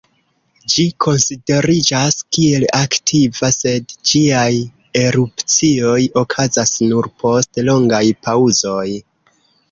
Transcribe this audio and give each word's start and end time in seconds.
Ĝi 0.73 0.83
konsideriĝas 1.05 2.15
kiel 2.37 2.63
aktiva, 2.77 3.49
sed 3.55 3.93
ĝiaj 4.11 4.53
erupcioj 5.01 5.99
okazas 6.23 6.73
nur 6.93 7.11
post 7.25 7.61
longaj 7.69 8.01
paŭzoj. 8.29 8.87